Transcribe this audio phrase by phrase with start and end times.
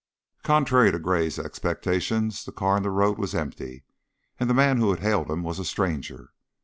[0.41, 3.83] Contrary to Gray's expectations, the car in the road was empty
[4.39, 6.31] and the man who had hailed him was a stranger.